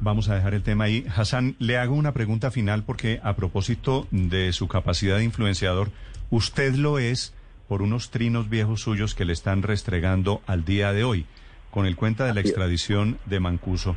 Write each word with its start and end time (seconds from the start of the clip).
Vamos 0.00 0.28
a 0.28 0.34
dejar 0.34 0.54
el 0.54 0.62
tema 0.62 0.84
ahí. 0.84 1.06
Hassan, 1.14 1.56
le 1.58 1.78
hago 1.78 1.94
una 1.94 2.12
pregunta 2.12 2.50
final 2.50 2.84
porque 2.84 3.20
a 3.22 3.36
propósito 3.36 4.06
de 4.10 4.52
su 4.52 4.68
capacidad 4.68 5.18
de 5.18 5.24
influenciador, 5.24 5.90
usted 6.30 6.74
lo 6.74 6.98
es 6.98 7.34
por 7.68 7.82
unos 7.82 8.10
trinos 8.10 8.48
viejos 8.48 8.82
suyos 8.82 9.14
que 9.14 9.24
le 9.24 9.32
están 9.32 9.62
restregando 9.62 10.42
al 10.46 10.64
día 10.64 10.92
de 10.92 11.04
hoy, 11.04 11.26
con 11.70 11.86
el 11.86 11.96
cuenta 11.96 12.24
de 12.24 12.34
la 12.34 12.40
extradición 12.40 13.18
de 13.26 13.40
Mancuso. 13.40 13.96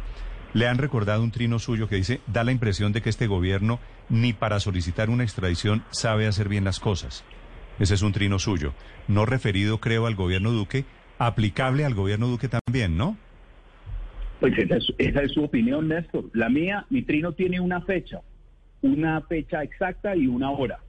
Le 0.53 0.67
han 0.67 0.77
recordado 0.77 1.23
un 1.23 1.31
trino 1.31 1.59
suyo 1.59 1.87
que 1.87 1.97
dice, 1.97 2.21
da 2.27 2.43
la 2.43 2.51
impresión 2.51 2.93
de 2.93 3.01
que 3.01 3.09
este 3.09 3.27
gobierno 3.27 3.79
ni 4.09 4.33
para 4.33 4.59
solicitar 4.59 5.09
una 5.09 5.23
extradición 5.23 5.83
sabe 5.91 6.27
hacer 6.27 6.49
bien 6.49 6.63
las 6.63 6.79
cosas. 6.79 7.23
Ese 7.79 7.93
es 7.93 8.01
un 8.01 8.13
trino 8.13 8.39
suyo. 8.39 8.73
No 9.07 9.25
referido, 9.25 9.79
creo, 9.79 10.07
al 10.07 10.15
gobierno 10.15 10.51
Duque, 10.51 10.85
aplicable 11.19 11.85
al 11.85 11.93
gobierno 11.93 12.27
Duque 12.27 12.47
también, 12.47 12.97
¿no? 12.97 13.17
Pues 14.39 14.53
esa 14.57 15.21
es, 15.21 15.31
su 15.31 15.43
opinión, 15.43 15.87
Néstor. 15.87 16.25
La 16.33 16.49
mía, 16.49 16.85
mi 16.89 17.01
trino 17.01 17.33
tiene 17.33 17.59
una 17.59 17.81
fecha, 17.81 18.21
una 18.81 19.21
fecha 19.21 19.63
exacta 19.63 20.15
y 20.15 20.27
una 20.27 20.51
hora. 20.51 20.79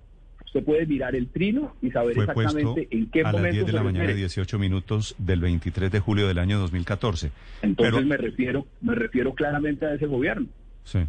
Usted 0.44 0.64
puede 0.64 0.86
mirar 0.86 1.14
el 1.14 1.28
trino 1.28 1.74
y 1.82 1.90
saber 1.90 2.18
exactamente 2.18 2.88
en 2.90 3.10
qué 3.10 3.20
a 3.20 3.32
momento. 3.32 3.38
A 3.38 3.42
las 3.42 3.52
10 3.52 3.66
de 3.66 3.72
la 3.72 3.82
mañana, 3.82 4.12
18 4.12 4.58
minutos 4.58 5.14
del 5.18 5.40
23 5.40 5.90
de 5.90 6.00
julio 6.00 6.26
del 6.26 6.38
año 6.38 6.58
2014. 6.58 7.30
Entonces 7.62 8.06
me 8.06 8.16
refiero, 8.16 8.66
me 8.80 8.94
refiero 8.94 9.34
claramente 9.34 9.86
a 9.86 9.94
ese 9.94 10.06
gobierno. 10.06 10.46
Sí. 10.84 11.00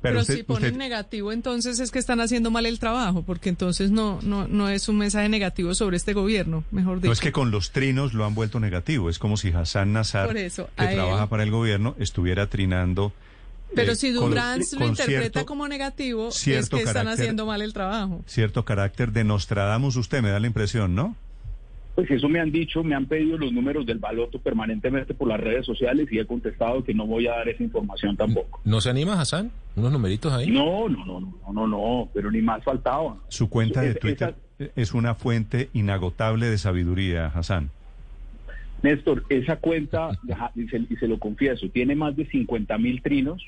Pero, 0.00 0.24
si 0.24 0.42
ponen 0.42 0.78
negativo, 0.78 1.32
entonces 1.32 1.80
es 1.80 1.90
que 1.90 1.98
están 1.98 2.20
haciendo 2.20 2.50
mal 2.50 2.66
el 2.66 2.78
trabajo, 2.78 3.22
porque 3.22 3.48
entonces 3.48 3.90
no, 3.90 4.20
no, 4.22 4.46
no 4.46 4.68
es 4.68 4.88
un 4.88 4.98
mensaje 4.98 5.28
negativo 5.28 5.74
sobre 5.74 5.96
este 5.96 6.12
gobierno, 6.12 6.64
mejor 6.70 6.98
dicho. 6.98 7.08
No 7.08 7.12
es 7.12 7.20
que 7.20 7.32
con 7.32 7.50
los 7.50 7.72
trinos 7.72 8.14
lo 8.14 8.24
han 8.24 8.34
vuelto 8.34 8.60
negativo, 8.60 9.10
es 9.10 9.18
como 9.18 9.36
si 9.36 9.50
Hassan 9.50 9.92
Nazar, 9.92 10.32
que 10.32 10.50
trabaja 10.76 11.28
para 11.28 11.42
el 11.42 11.50
gobierno, 11.50 11.96
estuviera 11.98 12.48
trinando. 12.48 13.12
Pero 13.74 13.92
eh, 13.92 13.96
si 13.96 14.10
Durán 14.10 14.60
lo 14.78 14.86
interpreta 14.86 15.44
como 15.44 15.68
negativo, 15.68 16.28
es 16.28 16.68
que 16.68 16.82
están 16.82 17.08
haciendo 17.08 17.44
mal 17.46 17.60
el 17.62 17.72
trabajo. 17.72 18.22
Cierto 18.26 18.64
carácter 18.64 19.12
de 19.12 19.24
Nostradamus, 19.24 19.96
usted 19.96 20.22
me 20.22 20.30
da 20.30 20.40
la 20.40 20.46
impresión, 20.46 20.94
¿no? 20.94 21.16
Pues 21.98 22.12
eso 22.12 22.28
me 22.28 22.38
han 22.38 22.52
dicho, 22.52 22.84
me 22.84 22.94
han 22.94 23.06
pedido 23.06 23.36
los 23.36 23.52
números 23.52 23.84
del 23.84 23.98
baloto 23.98 24.38
permanentemente 24.38 25.14
por 25.14 25.26
las 25.26 25.40
redes 25.40 25.66
sociales 25.66 26.06
y 26.12 26.20
he 26.20 26.24
contestado 26.24 26.84
que 26.84 26.94
no 26.94 27.08
voy 27.08 27.26
a 27.26 27.32
dar 27.32 27.48
esa 27.48 27.64
información 27.64 28.16
tampoco. 28.16 28.60
¿No 28.64 28.80
se 28.80 28.90
anima, 28.90 29.20
Hassan? 29.20 29.50
¿Unos 29.74 29.90
numeritos 29.90 30.32
ahí? 30.32 30.48
No, 30.48 30.88
no, 30.88 31.04
no, 31.04 31.18
no, 31.18 31.52
no, 31.52 31.66
no, 31.66 32.08
pero 32.14 32.30
ni 32.30 32.40
más 32.40 32.62
faltaba. 32.62 33.16
Su 33.26 33.48
cuenta 33.50 33.80
de 33.80 33.96
Twitter 33.96 34.36
es 34.76 34.94
una 34.94 35.16
fuente 35.16 35.70
inagotable 35.72 36.46
de 36.46 36.58
sabiduría, 36.58 37.32
Hassan. 37.34 37.68
Néstor, 38.84 39.24
esa 39.28 39.56
cuenta, 39.56 40.10
y 40.54 40.68
se, 40.68 40.76
y 40.88 40.94
se 41.00 41.08
lo 41.08 41.18
confieso, 41.18 41.68
tiene 41.68 41.96
más 41.96 42.14
de 42.14 42.26
50 42.26 42.78
mil 42.78 43.02
trinos, 43.02 43.42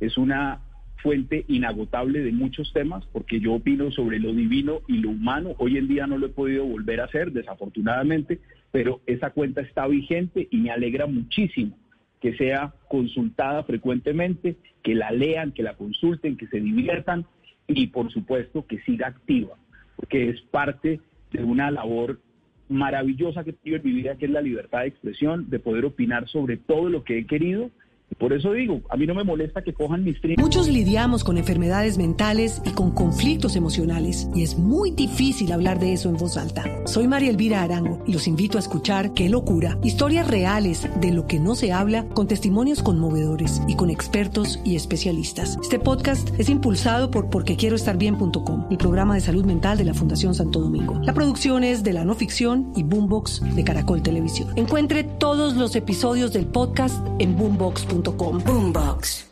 es 0.00 0.16
una 0.16 0.60
fuente 1.02 1.44
inagotable 1.48 2.20
de 2.20 2.32
muchos 2.32 2.72
temas, 2.72 3.04
porque 3.12 3.40
yo 3.40 3.54
opino 3.54 3.90
sobre 3.90 4.18
lo 4.18 4.32
divino 4.32 4.80
y 4.86 4.98
lo 4.98 5.10
humano. 5.10 5.54
Hoy 5.58 5.76
en 5.76 5.88
día 5.88 6.06
no 6.06 6.18
lo 6.18 6.26
he 6.26 6.30
podido 6.30 6.64
volver 6.64 7.00
a 7.00 7.04
hacer, 7.04 7.32
desafortunadamente, 7.32 8.40
pero 8.70 9.00
esa 9.06 9.30
cuenta 9.30 9.60
está 9.60 9.86
vigente 9.86 10.48
y 10.50 10.58
me 10.58 10.70
alegra 10.70 11.06
muchísimo 11.06 11.76
que 12.20 12.36
sea 12.36 12.74
consultada 12.88 13.62
frecuentemente, 13.64 14.56
que 14.82 14.94
la 14.94 15.10
lean, 15.10 15.52
que 15.52 15.62
la 15.62 15.74
consulten, 15.74 16.36
que 16.36 16.46
se 16.48 16.60
diviertan 16.60 17.24
y 17.66 17.88
por 17.88 18.12
supuesto 18.12 18.66
que 18.66 18.80
siga 18.80 19.08
activa, 19.08 19.56
porque 19.96 20.28
es 20.28 20.40
parte 20.42 21.00
de 21.32 21.42
una 21.42 21.70
labor 21.70 22.20
maravillosa 22.68 23.42
que 23.42 23.52
tengo 23.52 23.76
en 23.76 23.84
mi 23.84 23.92
vida, 23.92 24.16
que 24.16 24.26
es 24.26 24.30
la 24.30 24.42
libertad 24.42 24.80
de 24.80 24.88
expresión, 24.88 25.48
de 25.50 25.58
poder 25.58 25.84
opinar 25.84 26.28
sobre 26.28 26.56
todo 26.56 26.88
lo 26.88 27.04
que 27.04 27.18
he 27.18 27.26
querido 27.26 27.70
por 28.18 28.32
eso 28.32 28.52
digo, 28.52 28.80
a 28.90 28.96
mí 28.96 29.06
no 29.06 29.14
me 29.14 29.24
molesta 29.24 29.62
que 29.62 29.72
cojan 29.72 30.04
mis 30.04 30.20
trinos. 30.20 30.42
Muchos 30.42 30.68
lidiamos 30.68 31.22
con 31.22 31.38
enfermedades 31.38 31.96
mentales 31.96 32.60
y 32.64 32.70
con 32.70 32.90
conflictos 32.90 33.56
emocionales 33.56 34.28
y 34.34 34.42
es 34.42 34.58
muy 34.58 34.90
difícil 34.90 35.52
hablar 35.52 35.78
de 35.78 35.92
eso 35.92 36.08
en 36.08 36.16
voz 36.16 36.36
alta. 36.36 36.64
Soy 36.86 37.06
María 37.06 37.30
Elvira 37.30 37.62
Arango 37.62 38.02
y 38.06 38.12
los 38.12 38.26
invito 38.26 38.58
a 38.58 38.60
escuchar 38.60 39.14
Qué 39.14 39.28
locura, 39.28 39.78
historias 39.82 40.28
reales 40.28 40.88
de 41.00 41.12
lo 41.12 41.26
que 41.26 41.38
no 41.38 41.54
se 41.54 41.72
habla 41.72 42.06
con 42.08 42.26
testimonios 42.26 42.82
conmovedores 42.82 43.62
y 43.68 43.76
con 43.76 43.90
expertos 43.90 44.60
y 44.64 44.76
especialistas. 44.76 45.58
Este 45.62 45.78
podcast 45.78 46.28
es 46.38 46.48
impulsado 46.48 47.10
por 47.10 47.30
porquequieroestarbien.com, 47.30 48.66
el 48.70 48.76
programa 48.76 49.14
de 49.14 49.20
salud 49.20 49.44
mental 49.44 49.78
de 49.78 49.84
la 49.84 49.94
Fundación 49.94 50.34
Santo 50.34 50.60
Domingo. 50.60 51.00
La 51.02 51.14
producción 51.14 51.64
es 51.64 51.84
de 51.84 51.92
la 51.92 52.04
no 52.04 52.14
ficción 52.14 52.72
y 52.74 52.82
Boombox 52.82 53.54
de 53.54 53.64
Caracol 53.64 54.02
Televisión. 54.02 54.52
Encuentre 54.56 55.04
todos 55.04 55.56
los 55.56 55.76
episodios 55.76 56.32
del 56.32 56.46
podcast 56.46 57.06
en 57.18 57.36
boombox.com 57.36 57.99
Boombox. 58.02 59.30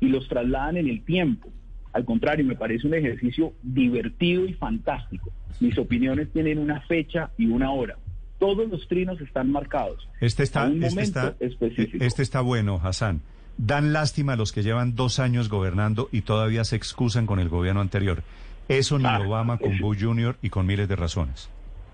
Y 0.00 0.08
los 0.08 0.28
trasladan 0.28 0.78
en 0.78 0.88
el 0.88 1.04
tiempo. 1.04 1.48
Al 1.92 2.04
contrario, 2.04 2.44
me 2.44 2.54
parece 2.54 2.86
un 2.86 2.94
ejercicio 2.94 3.52
divertido 3.62 4.46
y 4.46 4.54
fantástico. 4.54 5.30
Mis 5.60 5.76
opiniones 5.78 6.32
tienen 6.32 6.58
una 6.58 6.80
fecha 6.82 7.30
y 7.36 7.46
una 7.46 7.70
hora. 7.72 7.96
Todos 8.38 8.68
los 8.70 8.88
trinos 8.88 9.20
están 9.20 9.50
marcados. 9.50 10.08
Este 10.20 10.42
está, 10.42 10.68
este 10.68 11.02
está, 11.02 11.36
este 11.40 12.22
está 12.22 12.40
bueno, 12.40 12.80
Hassan. 12.82 13.20
Dan 13.58 13.92
lástima 13.92 14.32
a 14.32 14.36
los 14.36 14.52
que 14.52 14.62
llevan 14.62 14.94
dos 14.94 15.18
años 15.18 15.50
gobernando 15.50 16.08
y 16.12 16.22
todavía 16.22 16.64
se 16.64 16.76
excusan 16.76 17.26
con 17.26 17.40
el 17.40 17.50
gobierno 17.50 17.82
anterior. 17.82 18.22
Eso 18.68 18.98
ni 18.98 19.04
ah, 19.04 19.20
Obama 19.20 19.58
con 19.58 19.78
Bush 19.78 20.02
Jr. 20.02 20.36
y 20.40 20.48
con 20.48 20.64
miles 20.64 20.88
de 20.88 20.96
razones. 20.96 21.50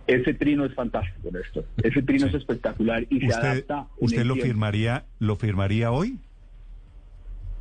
Ese 0.07 0.35
trino 0.35 0.65
es 0.65 0.75
fantástico, 0.75 1.31
Néstor. 1.33 1.67
Ese 1.83 2.03
trino 2.03 2.27
es 2.27 2.35
espectacular 2.35 3.05
y 3.11 3.21
se 3.21 3.35
adapta. 3.35 3.89
¿Usted 3.99 4.25
lo 4.25 4.37
firmaría, 4.37 5.05
lo 5.19 5.37
firmaría 5.37 5.91
hoy? 5.91 6.19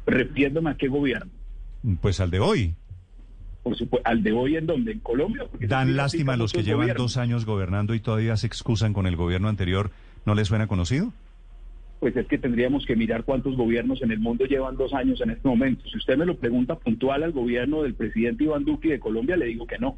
Refiriéndome 0.05 0.69
a 0.69 0.77
qué 0.77 0.87
gobierno. 0.87 1.31
Pues 2.01 2.19
al 2.19 2.29
de 2.29 2.39
hoy. 2.39 2.75
Por 3.63 3.75
supuesto, 3.75 4.07
al 4.07 4.21
de 4.21 4.31
hoy 4.31 4.57
en 4.57 4.67
donde, 4.67 4.91
en 4.91 4.99
Colombia. 4.99 5.45
Dan 5.59 5.95
lástima 5.95 6.33
a 6.33 6.37
los 6.37 6.53
que 6.53 6.61
llevan 6.61 6.93
dos 6.95 7.17
años 7.17 7.45
gobernando 7.45 7.95
y 7.95 7.99
todavía 7.99 8.37
se 8.37 8.45
excusan 8.45 8.93
con 8.93 9.07
el 9.07 9.15
gobierno 9.15 9.49
anterior. 9.49 9.89
¿No 10.25 10.35
les 10.35 10.47
suena 10.47 10.67
conocido? 10.67 11.13
Pues 11.99 12.15
es 12.15 12.27
que 12.27 12.37
tendríamos 12.37 12.85
que 12.85 12.95
mirar 12.95 13.23
cuántos 13.23 13.55
gobiernos 13.55 14.03
en 14.03 14.11
el 14.11 14.19
mundo 14.19 14.45
llevan 14.45 14.77
dos 14.77 14.93
años 14.93 15.19
en 15.21 15.31
este 15.31 15.47
momento. 15.47 15.87
Si 15.89 15.97
usted 15.97 16.17
me 16.17 16.25
lo 16.25 16.37
pregunta 16.37 16.75
puntual 16.75 17.23
al 17.23 17.31
gobierno 17.31 17.81
del 17.81 17.95
presidente 17.95 18.43
Iván 18.43 18.65
Duque 18.65 18.89
de 18.89 18.99
Colombia, 18.99 19.35
le 19.35 19.45
digo 19.45 19.65
que 19.65 19.79
no. 19.79 19.97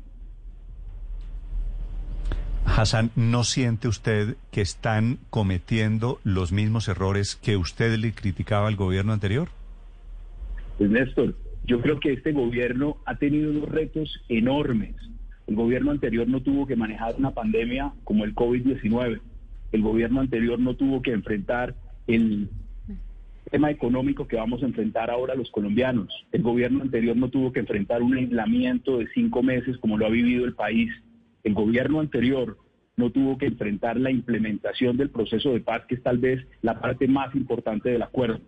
Hassan, 2.77 3.09
¿no 3.15 3.43
siente 3.43 3.87
usted 3.87 4.35
que 4.51 4.61
están 4.61 5.17
cometiendo 5.31 6.19
los 6.23 6.51
mismos 6.51 6.87
errores 6.87 7.35
que 7.35 7.57
usted 7.57 7.97
le 7.97 8.11
criticaba 8.11 8.67
al 8.67 8.75
gobierno 8.75 9.13
anterior? 9.13 9.47
Pues 10.77 10.91
Néstor, 10.91 11.35
yo 11.65 11.81
creo 11.81 11.99
que 11.99 12.13
este 12.13 12.33
gobierno 12.33 12.97
ha 13.05 13.15
tenido 13.15 13.49
unos 13.49 13.67
retos 13.67 14.21
enormes. 14.29 14.93
El 15.47 15.55
gobierno 15.55 15.89
anterior 15.89 16.27
no 16.27 16.39
tuvo 16.43 16.67
que 16.67 16.75
manejar 16.75 17.15
una 17.17 17.31
pandemia 17.31 17.93
como 18.03 18.25
el 18.25 18.35
COVID-19. 18.35 19.21
El 19.71 19.81
gobierno 19.81 20.21
anterior 20.21 20.59
no 20.59 20.75
tuvo 20.75 21.01
que 21.01 21.13
enfrentar 21.13 21.73
el 22.05 22.47
tema 23.49 23.71
económico 23.71 24.27
que 24.27 24.35
vamos 24.35 24.61
a 24.61 24.67
enfrentar 24.67 25.09
ahora 25.09 25.33
los 25.33 25.49
colombianos. 25.49 26.13
El 26.31 26.43
gobierno 26.43 26.83
anterior 26.83 27.17
no 27.17 27.29
tuvo 27.29 27.51
que 27.51 27.59
enfrentar 27.59 28.03
un 28.03 28.13
aislamiento 28.13 28.99
de 28.99 29.07
cinco 29.15 29.41
meses 29.41 29.79
como 29.79 29.97
lo 29.97 30.05
ha 30.05 30.09
vivido 30.09 30.45
el 30.45 30.53
país. 30.53 30.91
El 31.43 31.55
gobierno 31.55 32.01
anterior 32.01 32.55
no 32.97 33.11
tuvo 33.11 33.37
que 33.37 33.45
enfrentar 33.45 33.97
la 33.97 34.11
implementación 34.11 34.97
del 34.97 35.11
proceso 35.11 35.53
de 35.53 35.61
paz, 35.61 35.83
que 35.87 35.95
es 35.95 36.03
tal 36.03 36.17
vez 36.17 36.45
la 36.63 36.79
parte 36.79 37.07
más 37.07 37.33
importante 37.35 37.89
del 37.89 38.01
acuerdo. 38.01 38.41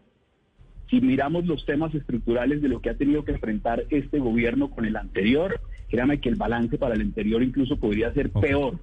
Si 0.90 1.00
miramos 1.02 1.46
los 1.46 1.66
temas 1.66 1.94
estructurales 1.94 2.62
de 2.64 2.68
lo 2.68 2.82
que 2.82 2.90
ha 2.90 2.98
tenido 2.98 3.24
que 3.24 3.32
enfrentar 3.32 3.84
este 3.92 4.18
gobierno 4.18 4.72
con 4.72 4.86
el 4.86 4.96
anterior, 4.96 5.62
créame 5.88 6.20
que 6.20 6.30
el 6.30 6.36
balance 6.36 6.80
para 6.80 6.96
el 6.96 7.02
anterior 7.02 7.44
incluso 7.44 7.80
podría 7.80 8.12
ser 8.14 8.32
peor, 8.32 8.80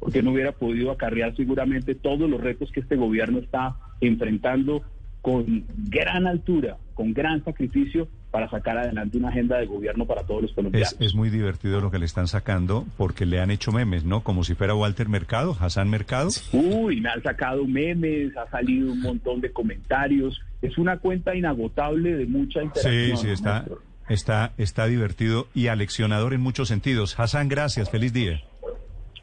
porque 0.00 0.24
no 0.24 0.32
hubiera 0.32 0.50
podido 0.50 0.90
acarrear 0.90 1.36
seguramente 1.36 1.94
todos 1.94 2.28
los 2.28 2.40
retos 2.40 2.72
que 2.72 2.80
este 2.80 2.96
gobierno 2.96 3.38
está 3.38 3.76
enfrentando 4.00 4.82
con 5.22 5.64
gran 5.88 6.26
altura, 6.26 6.78
con 6.94 7.12
gran 7.12 7.44
sacrificio 7.44 8.08
para 8.30 8.48
sacar 8.48 8.78
adelante 8.78 9.18
una 9.18 9.28
agenda 9.28 9.58
de 9.58 9.66
gobierno 9.66 10.06
para 10.06 10.22
todos 10.22 10.42
los 10.42 10.52
colombianos. 10.52 10.96
Es, 11.00 11.14
muy 11.14 11.30
divertido 11.30 11.80
lo 11.80 11.90
que 11.90 11.98
le 11.98 12.06
están 12.06 12.28
sacando 12.28 12.86
porque 12.96 13.26
le 13.26 13.40
han 13.40 13.50
hecho 13.50 13.72
memes, 13.72 14.04
¿no? 14.04 14.22
Como 14.22 14.44
si 14.44 14.54
fuera 14.54 14.74
Walter 14.74 15.08
Mercado, 15.08 15.56
Hassan 15.58 15.90
Mercado. 15.90 16.30
Uy, 16.52 17.00
me 17.00 17.10
han 17.10 17.22
sacado 17.22 17.66
memes, 17.66 18.36
ha 18.36 18.48
salido 18.50 18.92
un 18.92 19.00
montón 19.00 19.40
de 19.40 19.50
comentarios. 19.52 20.40
Es 20.62 20.78
una 20.78 20.98
cuenta 20.98 21.34
inagotable 21.34 22.14
de 22.14 22.26
mucha 22.26 22.62
interacción. 22.62 23.16
Sí, 23.16 23.26
sí, 23.26 23.30
está, 23.30 23.66
está, 24.08 24.52
está 24.58 24.86
divertido 24.86 25.48
y 25.54 25.66
aleccionador 25.66 26.32
en 26.32 26.40
muchos 26.40 26.68
sentidos. 26.68 27.18
Hassan, 27.18 27.48
gracias, 27.48 27.90
feliz 27.90 28.12
día. 28.12 28.40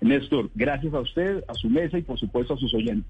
Néstor, 0.01 0.49
gracias 0.53 0.93
a 0.93 0.99
usted, 0.99 1.43
a 1.47 1.53
su 1.53 1.69
mesa 1.69 1.97
y 1.97 2.01
por 2.01 2.19
supuesto 2.19 2.53
a 2.53 2.57
sus 2.57 2.73
oyentes. 2.73 3.09